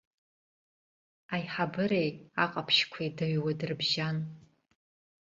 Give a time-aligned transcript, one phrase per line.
[1.33, 2.09] Аиҳабыреи
[2.43, 4.17] аҟаԥшьқәеи дыҩуа дрыбжьан.